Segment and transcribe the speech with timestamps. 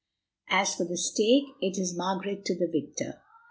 [0.49, 3.21] As for the stake, it is Margaret to the victor.